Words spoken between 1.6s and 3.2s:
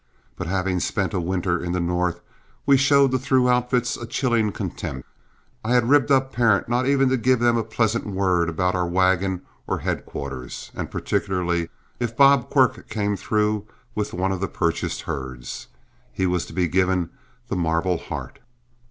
in the North, we showed the